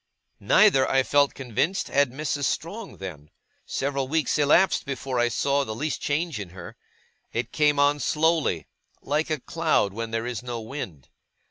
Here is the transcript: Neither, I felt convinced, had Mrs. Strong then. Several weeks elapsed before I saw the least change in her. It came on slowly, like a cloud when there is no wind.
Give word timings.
Neither, 0.39 0.89
I 0.89 1.03
felt 1.03 1.35
convinced, 1.35 1.89
had 1.89 2.09
Mrs. 2.11 2.45
Strong 2.45 2.97
then. 2.97 3.29
Several 3.67 4.07
weeks 4.07 4.39
elapsed 4.39 4.83
before 4.83 5.19
I 5.19 5.27
saw 5.27 5.63
the 5.63 5.75
least 5.75 6.01
change 6.01 6.39
in 6.39 6.49
her. 6.57 6.75
It 7.33 7.51
came 7.51 7.77
on 7.77 7.99
slowly, 7.99 8.65
like 9.03 9.29
a 9.29 9.39
cloud 9.39 9.93
when 9.93 10.09
there 10.09 10.25
is 10.25 10.41
no 10.41 10.59
wind. 10.59 11.07